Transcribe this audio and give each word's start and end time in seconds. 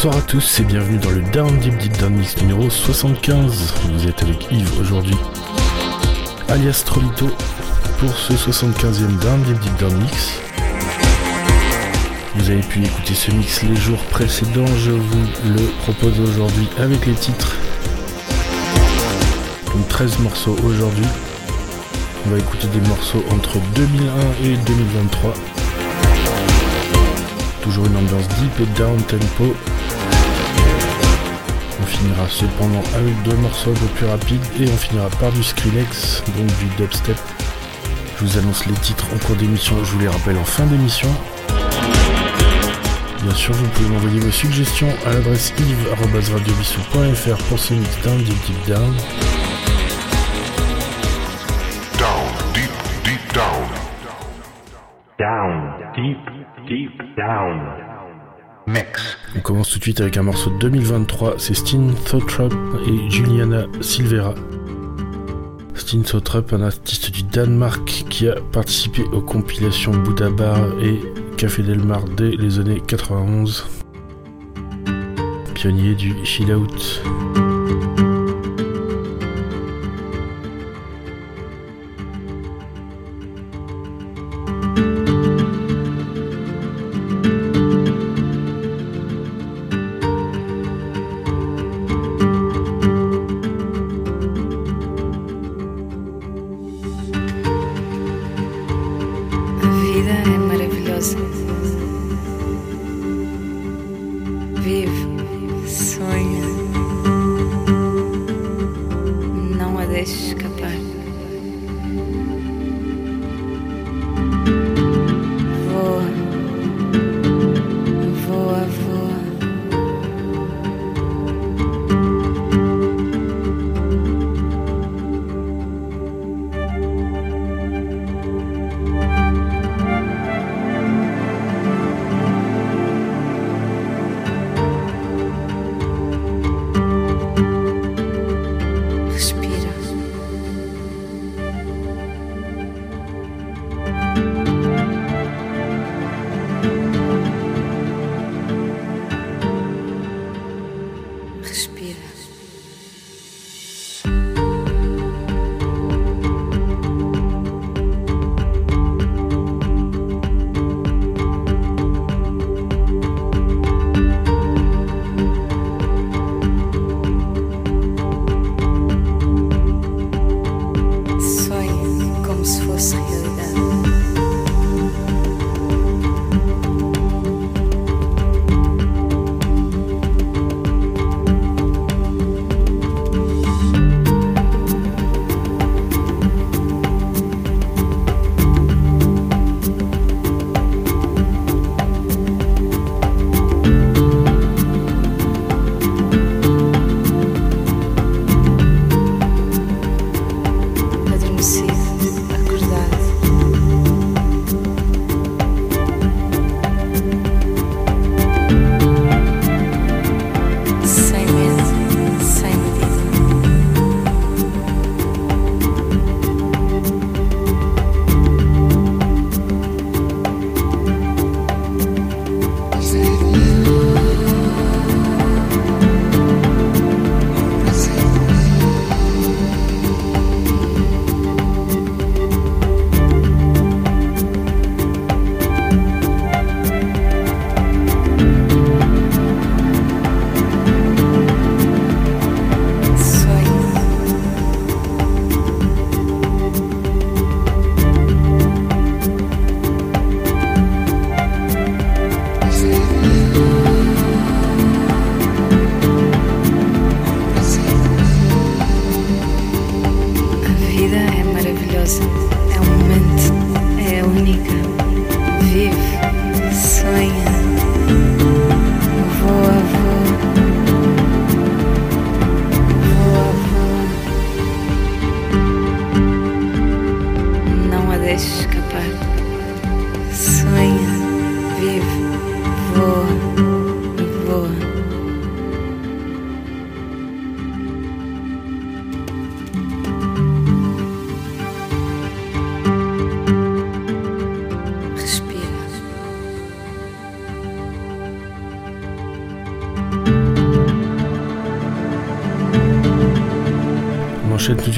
Bonsoir 0.00 0.18
à 0.18 0.22
tous 0.22 0.60
et 0.60 0.62
bienvenue 0.62 0.98
dans 0.98 1.10
le 1.10 1.22
Down 1.22 1.58
Deep 1.58 1.76
Deep 1.76 1.98
Down 1.98 2.14
Mix 2.14 2.40
numéro 2.40 2.70
75. 2.70 3.74
Vous 3.90 4.06
êtes 4.06 4.22
avec 4.22 4.46
Yves 4.48 4.78
aujourd'hui, 4.80 5.16
alias 6.48 6.84
Trolito, 6.86 7.26
pour 7.98 8.16
ce 8.16 8.32
75e 8.34 9.18
Down 9.18 9.42
Deep 9.42 9.58
Deep 9.58 9.76
Down 9.80 10.00
Mix. 10.00 10.40
Vous 12.36 12.48
avez 12.48 12.60
pu 12.60 12.84
écouter 12.84 13.12
ce 13.12 13.32
mix 13.32 13.64
les 13.64 13.74
jours 13.74 13.98
précédents, 14.04 14.72
je 14.76 14.92
vous 14.92 15.26
le 15.46 15.66
propose 15.82 16.20
aujourd'hui 16.20 16.68
avec 16.78 17.04
les 17.04 17.14
titres. 17.14 17.56
Donc 19.74 19.88
13 19.88 20.20
morceaux 20.20 20.56
aujourd'hui. 20.62 21.06
On 22.24 22.30
va 22.30 22.38
écouter 22.38 22.68
des 22.68 22.86
morceaux 22.86 23.24
entre 23.32 23.58
2001 23.74 24.44
et 24.44 24.56
2023. 24.58 25.34
Toujours 27.68 27.84
une 27.84 27.96
ambiance 27.98 28.26
deep 28.28 28.60
et 28.60 28.78
down 28.78 28.96
tempo. 29.02 29.54
On 31.82 31.84
finira 31.84 32.26
cependant 32.26 32.82
avec 32.96 33.22
deux 33.24 33.36
morceaux 33.36 33.72
un 33.72 33.74
peu 33.74 33.86
plus 33.94 34.06
rapides 34.06 34.40
et 34.58 34.64
on 34.72 34.76
finira 34.78 35.10
par 35.20 35.30
du 35.32 35.42
Skrillex, 35.44 36.22
donc 36.38 36.46
du 36.46 36.64
dubstep. 36.78 37.18
Je 38.16 38.24
vous 38.24 38.38
annonce 38.38 38.64
les 38.64 38.72
titres 38.72 39.04
en 39.14 39.18
cours 39.18 39.36
d'émission, 39.36 39.76
je 39.84 39.92
vous 39.92 39.98
les 39.98 40.08
rappelle 40.08 40.38
en 40.38 40.44
fin 40.44 40.64
d'émission. 40.64 41.10
Bien 43.22 43.34
sûr, 43.34 43.52
vous 43.52 43.68
pouvez 43.68 43.90
m'envoyer 43.90 44.20
vos 44.20 44.30
suggestions 44.30 44.88
à 45.04 45.12
l'adresse 45.12 45.52
yves.radiovissou.fr 45.58 47.36
pour 47.50 47.58
ce 47.58 47.74
mix 47.74 47.90
down, 48.02 48.16
deep 48.16 48.46
deep. 48.46 48.66
Down, 48.66 48.94
commence 59.48 59.70
tout 59.70 59.78
de 59.78 59.84
suite 59.84 60.02
avec 60.02 60.18
un 60.18 60.24
morceau 60.24 60.50
de 60.50 60.58
2023, 60.58 61.36
c'est 61.38 61.54
Steen 61.54 61.94
Thotrup 62.04 62.52
et 62.86 63.10
Juliana 63.10 63.64
Silvera. 63.80 64.34
Steen 65.74 66.02
Thotrup, 66.02 66.52
un 66.52 66.60
artiste 66.60 67.10
du 67.10 67.22
Danemark 67.22 68.04
qui 68.10 68.28
a 68.28 68.34
participé 68.52 69.04
aux 69.04 69.22
compilations 69.22 69.92
Buddha 69.92 70.28
Bar 70.28 70.58
et 70.82 71.00
Café 71.38 71.62
Del 71.62 71.82
Mar 71.82 72.04
dès 72.14 72.32
les 72.32 72.58
années 72.58 72.82
91. 72.86 73.64
Pionnier 75.54 75.94
du 75.94 76.14
chill 76.26 76.52
out. 76.52 77.02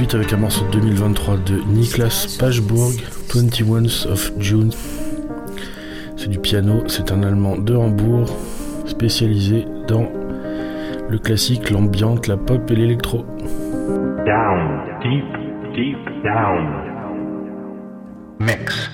Suite 0.01 0.15
avec 0.15 0.33
un 0.33 0.39
morceau 0.39 0.65
de 0.65 0.79
2023 0.79 1.37
de 1.37 1.61
Niklas 1.75 2.39
Pagebourg, 2.41 2.91
21 3.35 3.85
of 4.11 4.33
June. 4.39 4.71
C'est 6.17 6.31
du 6.31 6.39
piano, 6.39 6.85
c'est 6.87 7.13
un 7.13 7.23
Allemand 7.23 7.59
de 7.59 7.77
Hambourg, 7.77 8.35
spécialisé 8.87 9.67
dans 9.89 10.11
le 11.07 11.19
classique, 11.19 11.69
l'ambiante, 11.69 12.29
la 12.29 12.39
pop 12.39 12.63
et 12.71 12.77
l'électro. 12.77 13.27
Down, 14.25 14.81
deep, 15.03 15.27
deep 15.75 15.99
down. 16.25 16.67
Mix. 18.39 18.91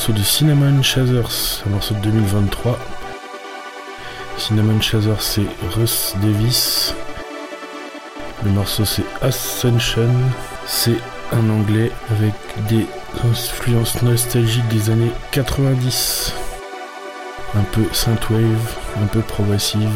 Morceau 0.00 0.12
de 0.14 0.22
Cinnamon 0.22 0.82
Chasers, 0.82 1.62
un 1.66 1.70
morceau 1.72 1.92
de 1.92 2.00
2023. 2.00 2.78
Cinnamon 4.38 4.80
Chasers 4.80 5.20
c'est 5.20 5.44
Russ 5.76 6.14
Davis. 6.22 6.94
Le 8.42 8.50
morceau 8.50 8.86
c'est 8.86 9.04
Ascension. 9.20 10.10
C'est 10.66 10.96
un 11.32 11.50
anglais 11.50 11.92
avec 12.08 12.32
des 12.66 12.86
influences 13.30 14.00
nostalgiques 14.00 14.68
des 14.68 14.88
années 14.88 15.12
90. 15.32 16.32
Un 17.54 17.64
peu 17.64 17.84
synthwave, 17.92 18.76
un 19.02 19.06
peu 19.06 19.20
progressive. 19.20 19.90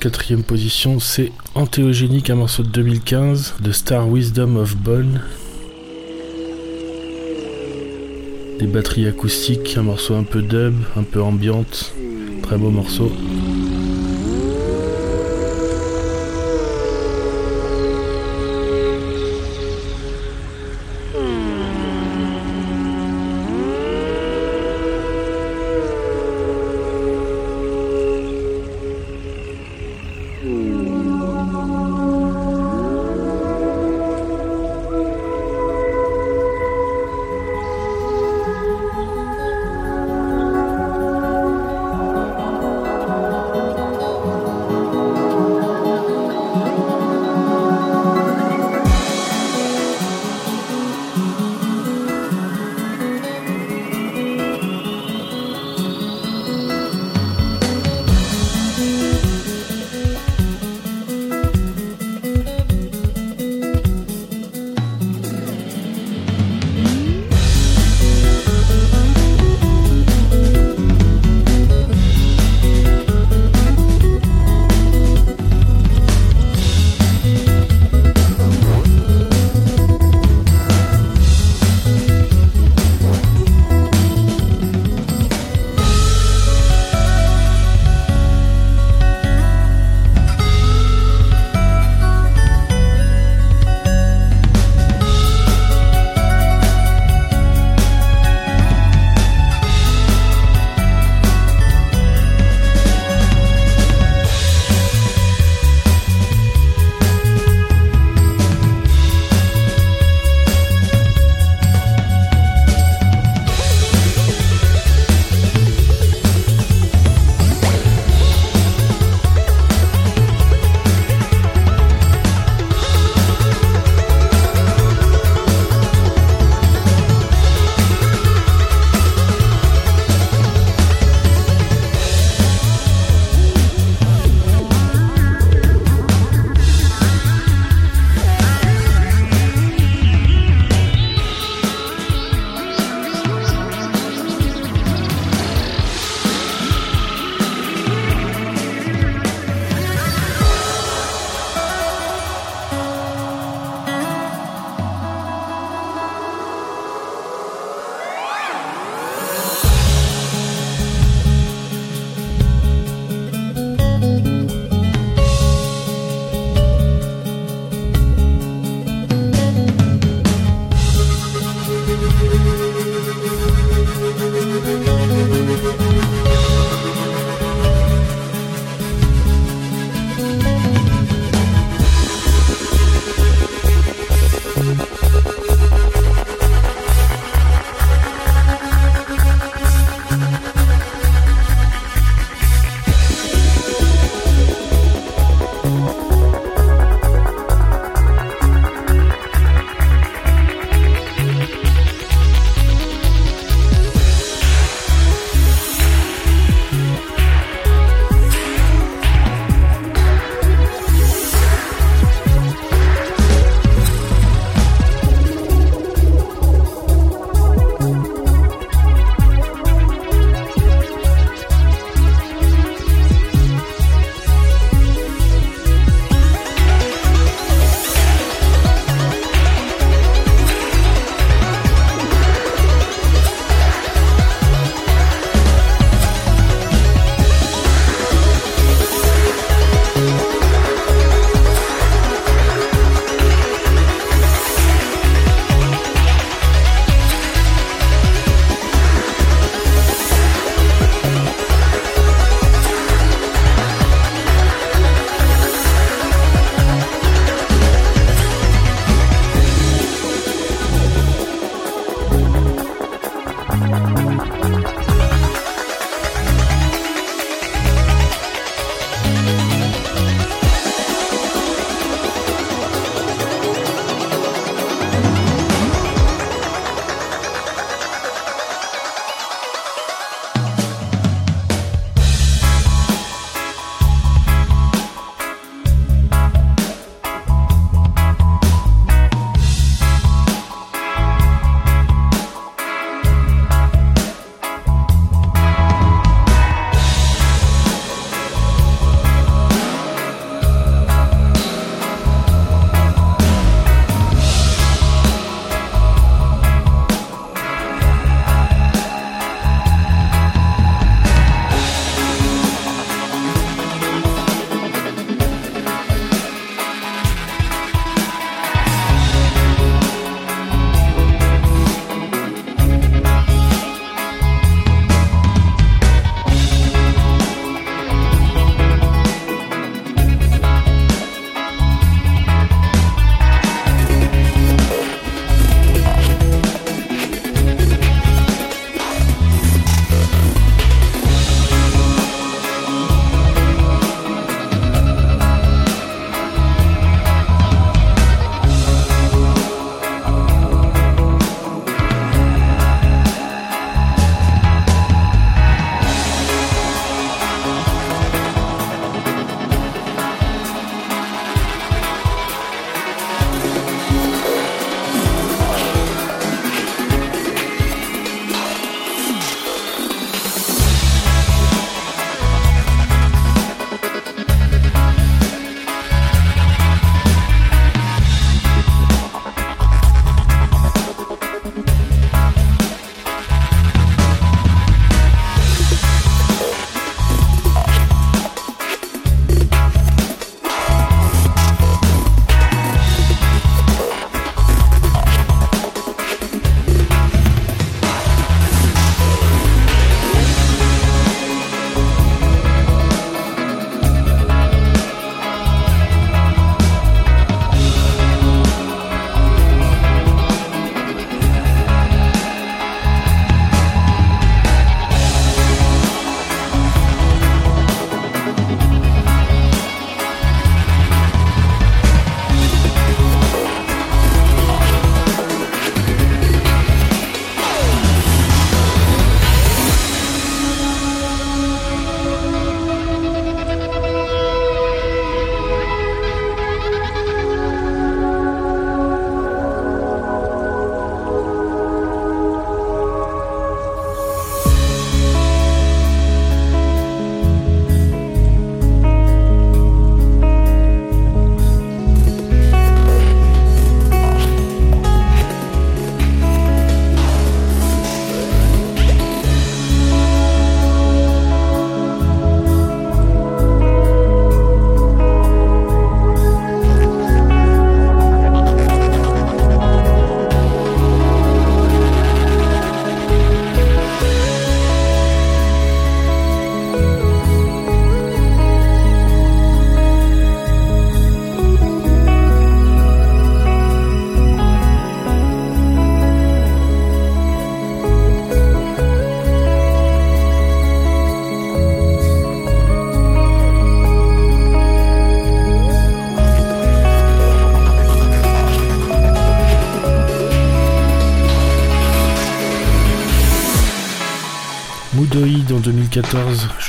Quatrième 0.00 0.42
position, 0.42 0.98
c'est 0.98 1.30
Antéogénique, 1.54 2.30
un 2.30 2.36
morceau 2.36 2.62
de 2.62 2.68
2015 2.68 3.56
de 3.60 3.70
Star 3.70 4.08
Wisdom 4.08 4.56
of 4.56 4.74
Bone. 4.74 5.20
Des 8.58 8.66
batteries 8.66 9.08
acoustiques, 9.08 9.76
un 9.76 9.82
morceau 9.82 10.14
un 10.14 10.22
peu 10.22 10.40
dub, 10.40 10.74
un 10.96 11.02
peu 11.02 11.20
ambiante. 11.20 11.92
Très 12.42 12.56
beau 12.56 12.70
morceau. 12.70 13.12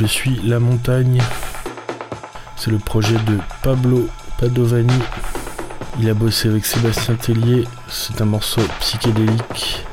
Je 0.02 0.08
suis 0.08 0.40
la 0.44 0.60
montagne. 0.60 1.22
C'est 2.56 2.72
le 2.72 2.80
projet 2.80 3.14
de 3.14 3.38
Pablo 3.62 4.10
Padovani. 4.40 5.00
Il 6.00 6.10
a 6.10 6.16
bossé 6.16 6.50
avec 6.50 6.66
Sébastien 6.66 7.14
Tellier. 7.14 7.66
C'est 7.88 8.20
un 8.20 8.26
morceau 8.26 8.62
psychédélique. 8.80 9.86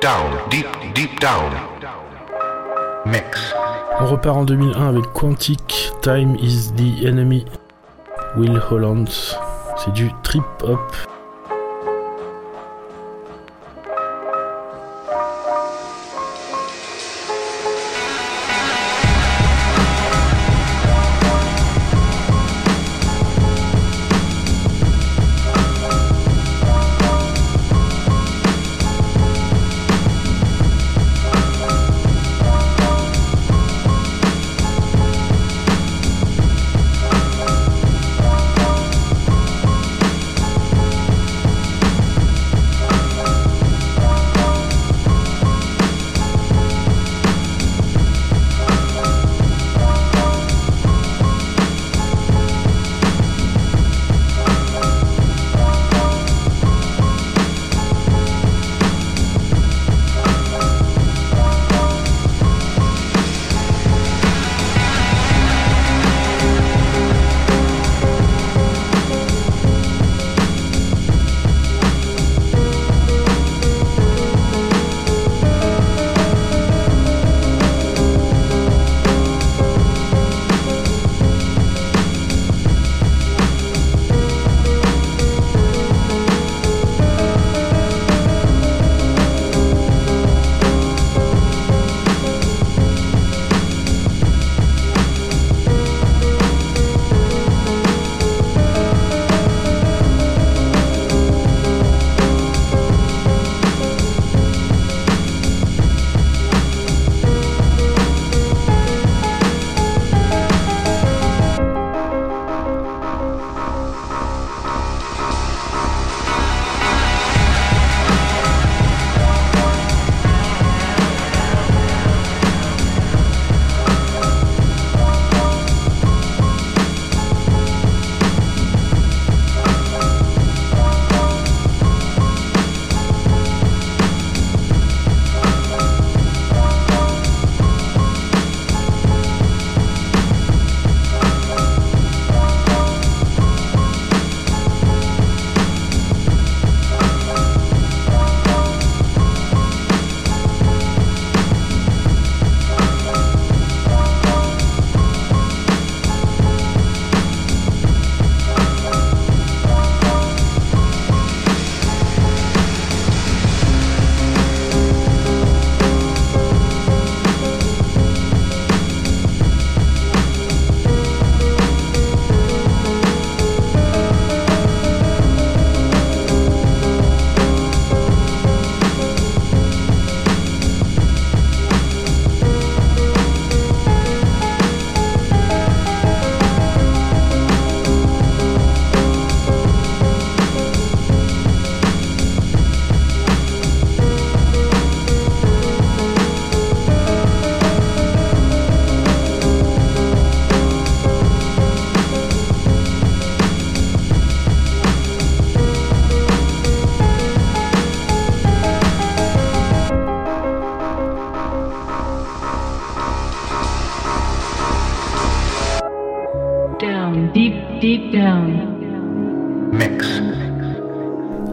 down, 0.00 0.38
deep, 0.50 0.66
deep 0.94 1.18
down. 1.20 1.52
On 4.00 4.06
repart 4.06 4.36
en 4.36 4.44
2001 4.44 4.88
avec 4.88 5.04
Quantic, 5.12 5.92
Time 6.02 6.36
is 6.36 6.72
the 6.76 7.04
Enemy, 7.04 7.44
Will 8.36 8.60
Holland. 8.70 9.08
C'est 9.76 9.92
du 9.92 10.10
trip-hop. 10.22 10.78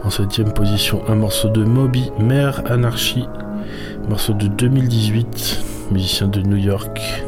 En 0.06 0.10
septième 0.10 0.52
position, 0.52 1.02
un 1.08 1.16
morceau 1.16 1.48
de 1.48 1.64
Moby, 1.64 2.12
Mère 2.20 2.62
Anarchie, 2.70 3.26
morceau 4.08 4.34
de 4.34 4.46
2018, 4.46 5.64
musicien 5.90 6.28
de 6.28 6.42
New 6.42 6.56
York. 6.56 7.24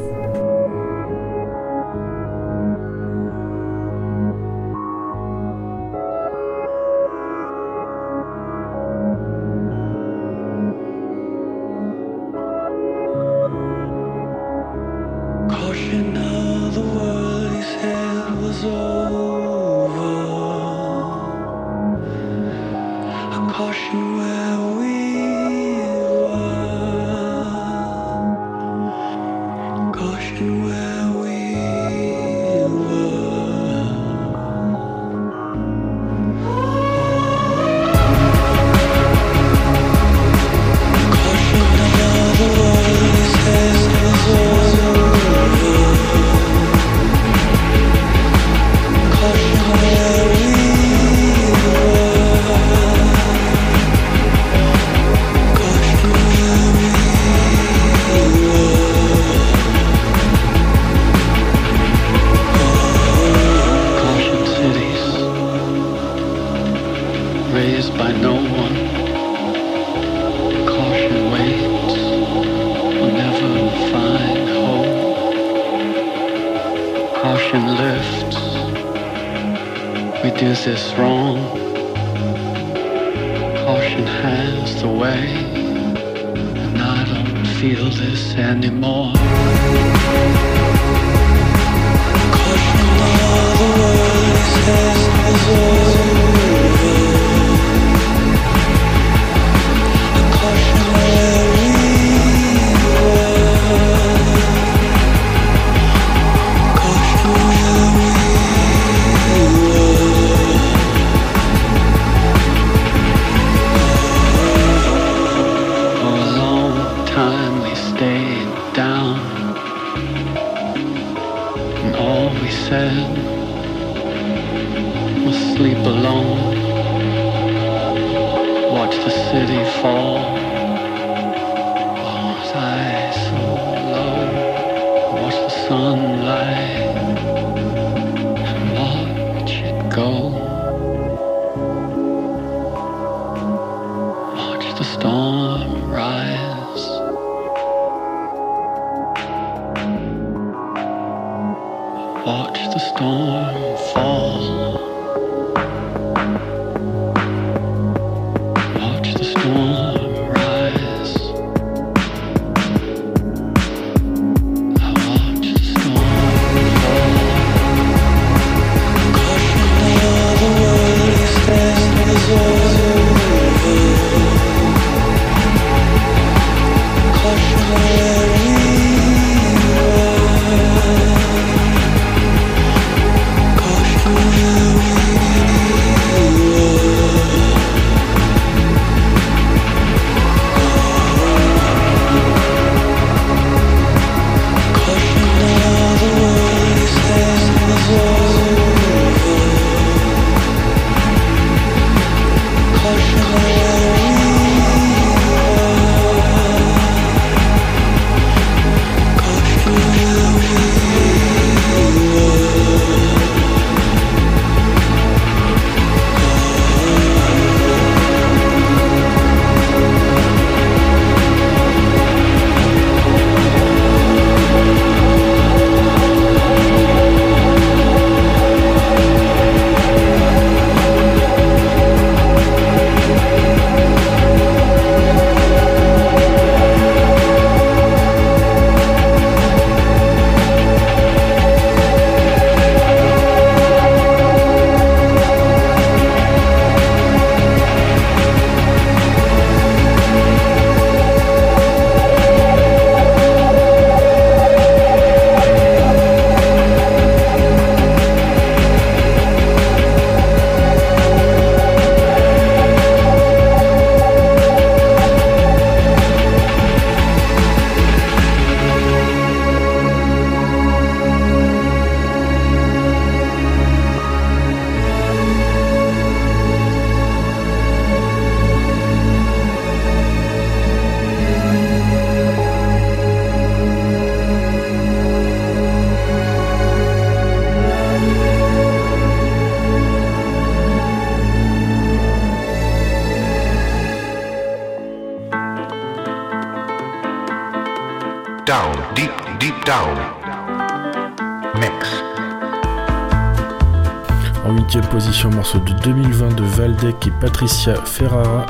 Patricia 307.20 307.74
Ferrara, 307.84 308.46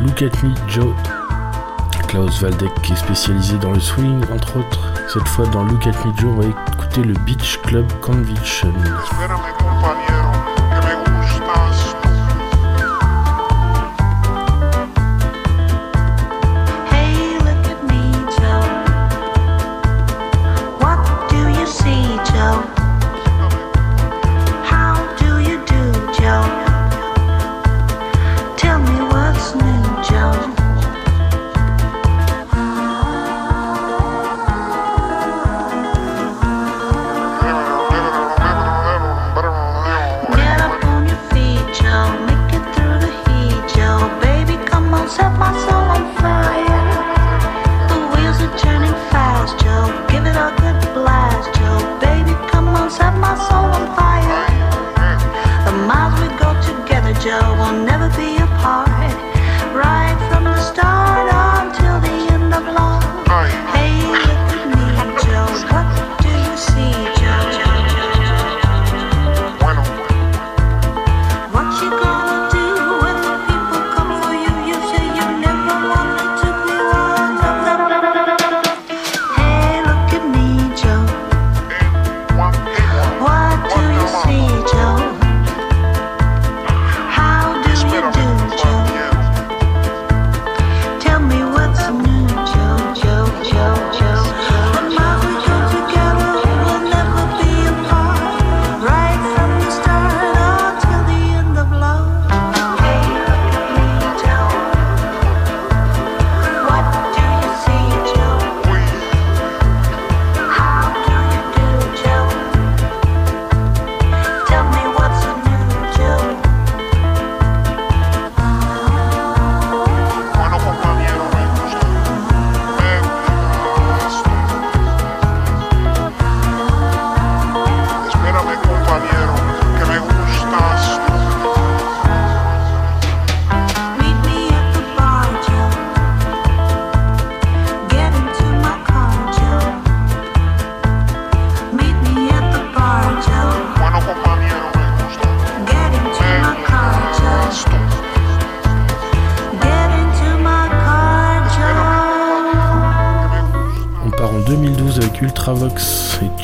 Look 0.00 0.20
At 0.20 0.42
Me 0.42 0.52
Joe, 0.68 0.92
Klaus 2.06 2.42
Valdek 2.42 2.70
qui 2.82 2.92
est 2.92 2.96
spécialisé 2.96 3.56
dans 3.58 3.72
le 3.72 3.80
swing 3.80 4.20
entre 4.30 4.58
autres. 4.58 4.92
Cette 5.08 5.26
fois 5.26 5.46
dans 5.46 5.64
Look 5.64 5.86
At 5.86 6.06
Me 6.06 6.12
Joe, 6.18 6.32
on 6.32 6.40
va 6.40 6.48
écouter 6.48 7.02
le 7.02 7.14
Beach 7.24 7.58
Club 7.62 7.90
Conviction. 8.02 8.72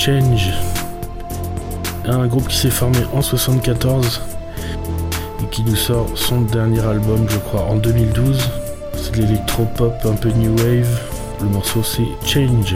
Change. 0.04 0.50
Un 2.06 2.26
groupe 2.26 2.48
qui 2.48 2.56
s'est 2.56 2.70
formé 2.70 2.98
en 3.12 3.22
74 3.22 4.20
et 5.40 5.46
qui 5.52 5.62
nous 5.62 5.76
sort 5.76 6.08
son 6.16 6.40
dernier 6.40 6.80
album, 6.80 7.24
je 7.28 7.38
crois, 7.38 7.60
en 7.66 7.76
2012. 7.76 8.50
C'est 8.96 9.12
de 9.14 9.22
l'électro-pop 9.22 9.94
un 10.04 10.14
peu 10.14 10.30
new 10.30 10.56
wave. 10.56 11.00
Le 11.40 11.46
morceau 11.50 11.84
c'est 11.84 12.08
Change. 12.26 12.74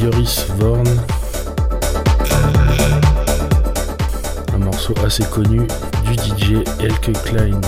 Joris 0.00 0.46
Vorn. 0.56 0.86
Un 4.54 4.58
morceau 4.58 4.94
assez 5.04 5.24
connu 5.24 5.66
du 6.06 6.14
DJ 6.14 6.64
Elke 6.80 7.12
Klein. 7.24 7.60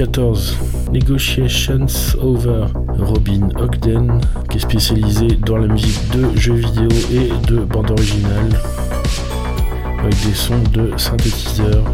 2014. 0.00 0.56
Negotiations 0.92 2.16
Over. 2.22 2.68
Robin 2.98 3.50
Ogden, 3.58 4.20
qui 4.48 4.56
est 4.56 4.60
spécialisé 4.60 5.26
dans 5.44 5.58
la 5.58 5.66
musique 5.66 6.10
de 6.12 6.34
jeux 6.38 6.54
vidéo 6.54 6.88
et 7.12 7.28
de 7.46 7.58
bande 7.58 7.90
originale, 7.90 8.48
avec 9.98 10.14
des 10.26 10.34
sons 10.34 10.62
de 10.72 10.96
synthétiseurs. 10.96 11.84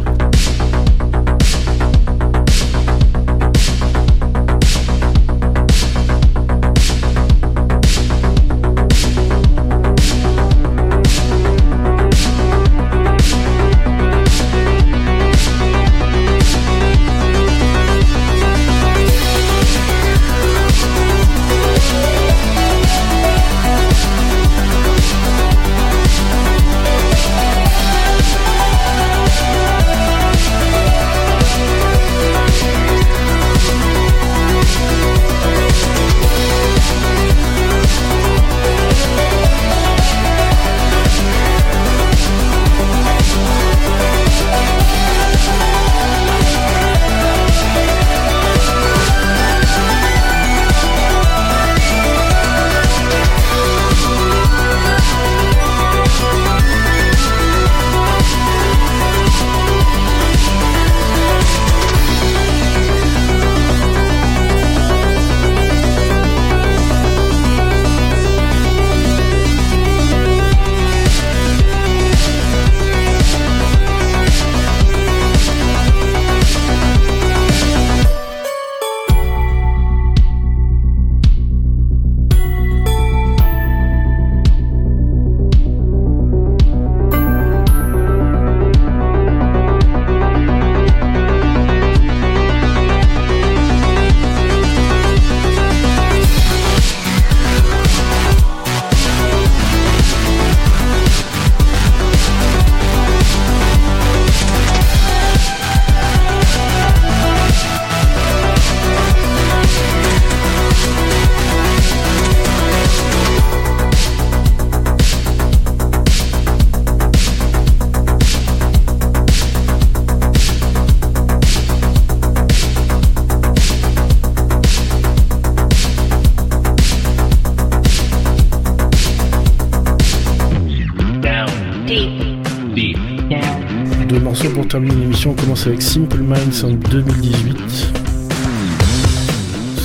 On 135.27 135.33
commence 135.33 135.67
avec 135.67 135.81
Simple 135.81 136.19
Minds 136.19 136.63
en 136.63 136.69
2018. 136.69 137.57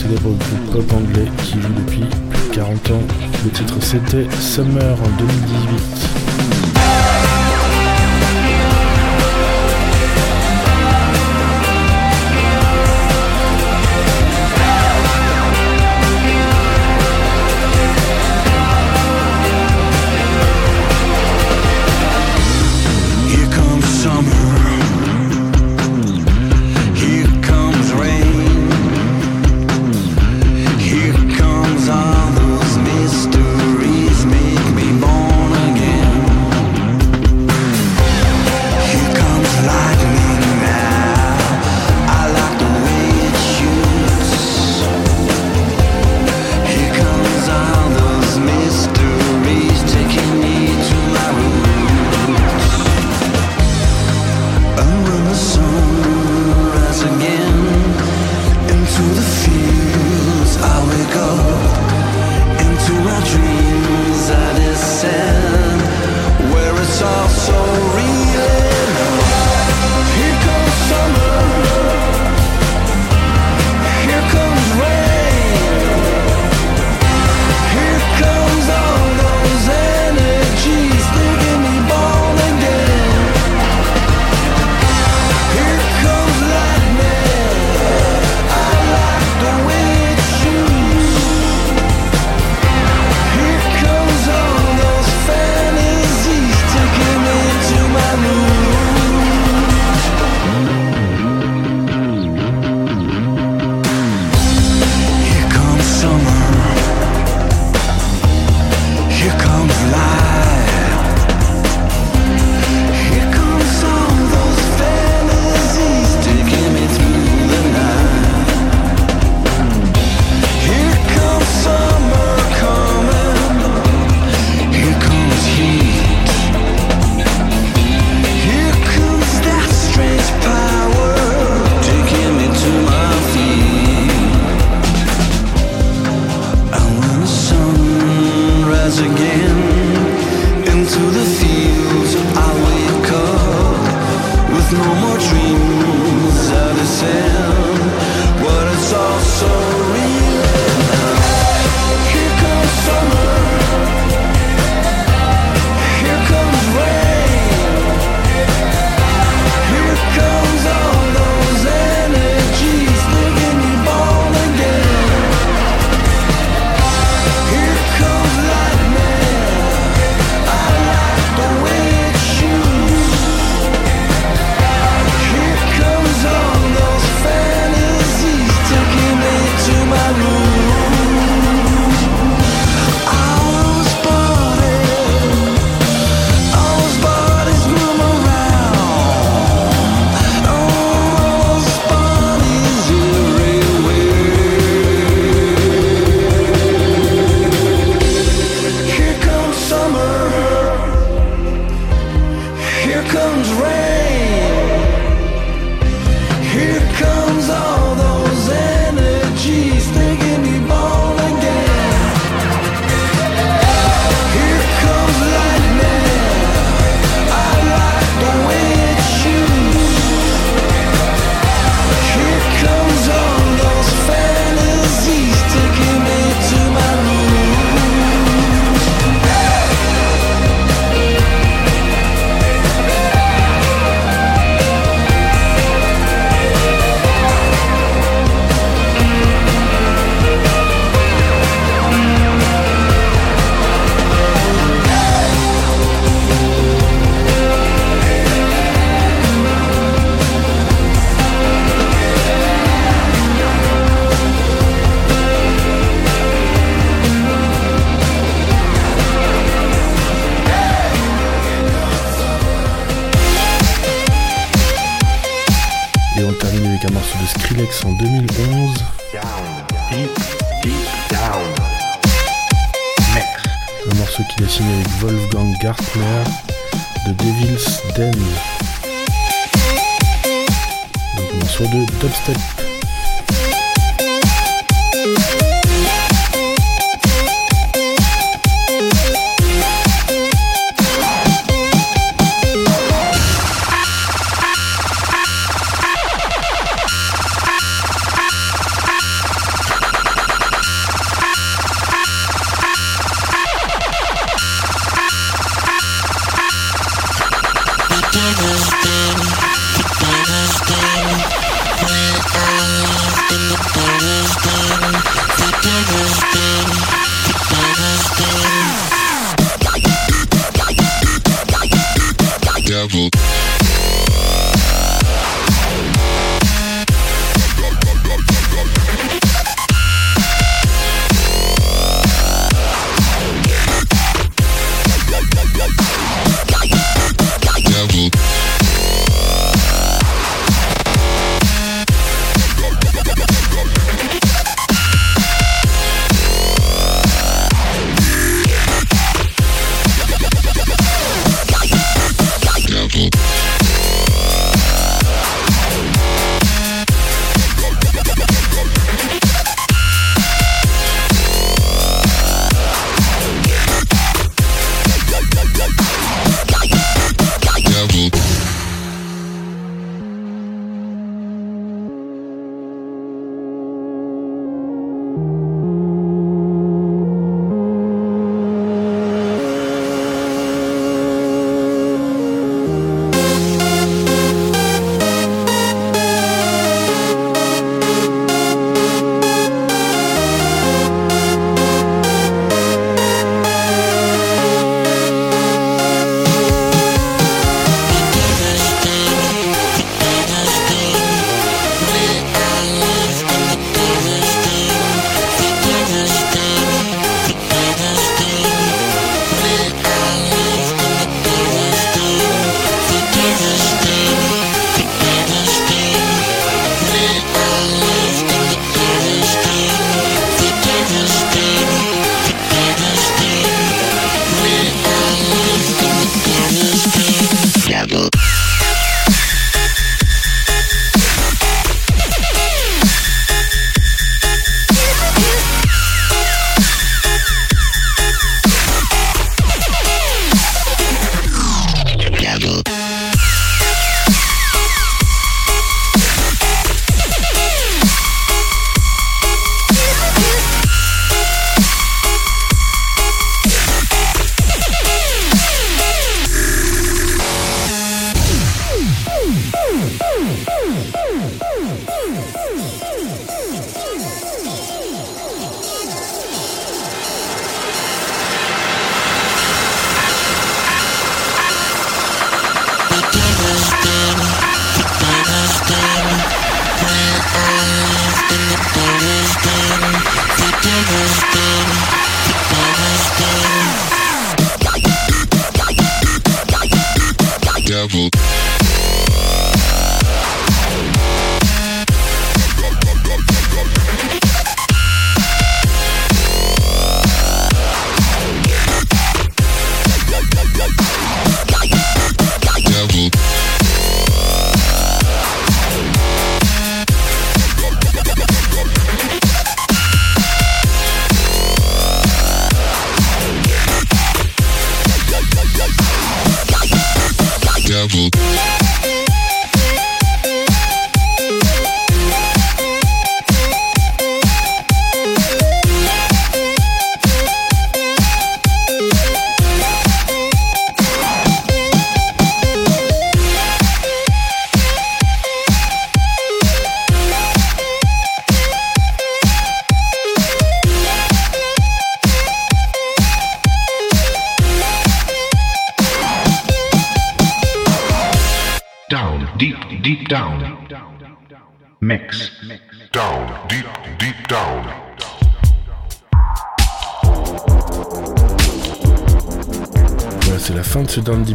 Célèbre 0.01 0.31
groupe 0.31 0.73
pop 0.73 0.93
anglais 0.93 1.27
qui 1.43 1.61
joue 1.61 1.73
depuis 1.77 2.05
plus 2.31 2.49
de 2.51 2.55
40 2.55 2.91
ans. 2.91 3.03
Le 3.45 3.51
titre 3.51 3.77
c'était 3.81 4.27
Summer 4.41 4.97
en 5.01 5.19
2018. 5.19 6.62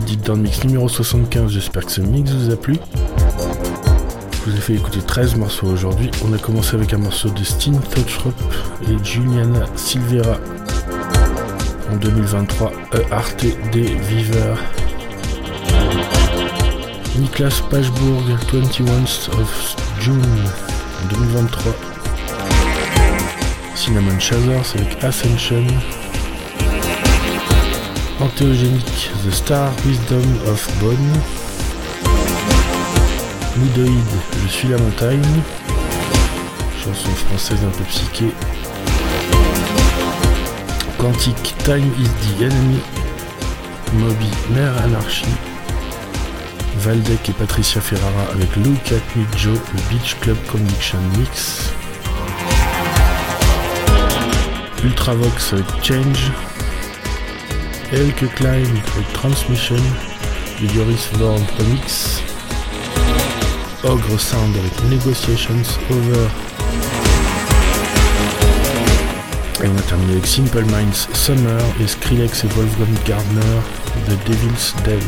Deep 0.07 0.21
Down 0.21 0.41
Mix 0.41 0.63
numéro 0.63 0.87
75. 0.87 1.51
J'espère 1.51 1.85
que 1.85 1.91
ce 1.91 1.99
mix 1.99 2.31
vous 2.31 2.53
a 2.53 2.55
plu. 2.55 2.77
Je 4.31 4.49
vous 4.49 4.57
ai 4.57 4.61
fait 4.61 4.75
écouter 4.75 5.01
13 5.01 5.35
morceaux 5.35 5.67
aujourd'hui. 5.67 6.09
On 6.25 6.31
a 6.31 6.37
commencé 6.37 6.75
avec 6.75 6.93
un 6.93 6.97
morceau 6.97 7.29
de 7.29 7.43
Steen 7.43 7.77
Touchrop 7.93 8.33
et 8.83 9.03
Juliana 9.03 9.65
Silvera. 9.75 10.37
En 11.91 11.97
2023, 11.97 12.71
A 13.11 13.15
Arte. 13.15 13.45
Niklas 17.17 17.61
Pachbourg, 17.69 18.23
21st 18.49 19.29
of 19.37 19.75
June 19.99 20.21
2023. 21.09 21.73
Cinnamon 23.75 24.17
Chazers 24.19 24.73
avec 24.75 25.03
Ascension. 25.03 25.65
Antéogénique, 28.19 29.11
The 29.23 29.31
Star 29.31 29.71
Wisdom 29.85 30.23
of 30.47 30.67
Bonne. 30.79 31.13
Moodoid, 33.57 33.91
Je 34.43 34.47
suis 34.47 34.67
la 34.69 34.77
montagne. 34.77 35.21
Chanson 36.83 37.09
française 37.27 37.59
un 37.63 37.69
peu 37.77 37.83
psyché. 37.83 38.33
Quantique, 40.97 41.53
Time 41.63 41.91
is 41.99 42.07
the 42.07 42.41
Enemy. 42.41 42.79
Moby, 43.93 44.29
Mère 44.49 44.75
Anarchie. 44.83 45.25
Valdec 46.79 47.29
et 47.29 47.33
Patricia 47.33 47.81
Ferrara 47.81 48.31
avec 48.33 48.55
Look 48.55 48.91
at 48.91 49.37
Joe, 49.37 49.53
le 49.53 49.95
Beach 49.95 50.17
Club 50.21 50.37
Conviction 50.51 50.97
Mix. 51.19 51.71
Ultravox 54.83 55.53
Change. 55.83 56.31
Elke 57.93 58.27
Klein 58.35 58.65
avec 58.95 59.13
Transmission, 59.13 59.77
le 60.61 60.67
Joris 60.67 61.09
Vorn 61.13 61.41
Remix. 61.57 62.21
Ogre 63.85 64.19
Sound 64.19 64.55
avec 64.57 64.83
Negotiations 64.89 65.79
Over. 65.89 66.27
Et 69.63 69.67
on 69.69 69.77
a 69.77 69.81
terminé 69.83 70.13
avec 70.13 70.27
Simple 70.27 70.65
Minds 70.65 71.07
Summer 71.13 71.61
et 71.81 71.87
Skrillex 71.87 72.43
et 72.43 72.47
Wolfgang 72.47 72.93
Gardner 73.05 73.61
The 74.09 74.29
Devil's 74.29 74.73
Den. 74.83 74.99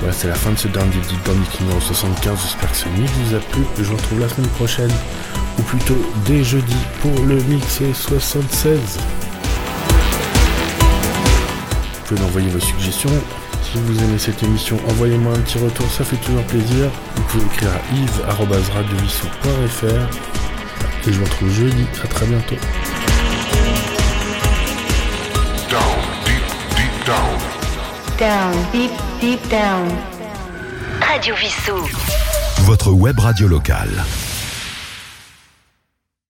Voilà, 0.00 0.12
c'est 0.12 0.28
la 0.28 0.34
fin 0.34 0.50
de 0.50 0.58
ce 0.58 0.68
dernier 0.68 0.90
Deep 1.08 1.28
Mix 1.34 1.60
numéro 1.60 1.80
75. 1.80 2.38
J'espère 2.42 2.70
que 2.70 2.76
ce 2.76 2.88
mix 2.90 3.10
vous 3.10 3.36
a 3.36 3.40
plu. 3.40 3.62
Je 3.78 3.84
vous 3.84 3.96
retrouve 3.96 4.20
la 4.20 4.28
semaine 4.28 4.50
prochaine, 4.50 4.92
ou 5.58 5.62
plutôt 5.62 5.96
dès 6.26 6.44
jeudi, 6.44 6.76
pour 7.00 7.14
le 7.24 7.36
mix 7.44 7.80
76. 7.92 8.78
Vous 11.92 12.00
pouvez 12.06 12.20
m'envoyer 12.20 12.48
vos 12.48 12.60
suggestions. 12.60 13.10
Si 13.62 13.78
vous 13.78 14.02
aimez 14.02 14.18
cette 14.18 14.42
émission, 14.42 14.78
envoyez-moi 14.88 15.32
un 15.34 15.40
petit 15.40 15.58
retour, 15.58 15.86
ça 15.90 16.04
fait 16.04 16.16
toujours 16.16 16.44
plaisir. 16.44 16.90
Vous 17.16 17.22
pouvez 17.22 17.44
écrire 17.46 17.70
à 17.70 17.80
yves.radiovissou.fr 17.94 20.34
et 21.06 21.12
je 21.12 21.18
vous 21.18 21.24
retrouve 21.24 21.50
jeudi. 21.50 21.86
À 22.02 22.06
très 22.06 22.24
bientôt. 22.26 22.56
Down, 25.70 26.00
deep, 26.24 26.44
deep 26.76 27.06
down. 27.06 27.38
Down, 28.18 28.54
deep, 28.72 28.92
deep 29.20 29.48
down. 29.50 29.88
Radio 31.00 31.34
Vissou. 31.34 31.88
Votre 32.60 32.92
web 32.92 33.18
radio 33.18 33.48
locale. 33.48 34.04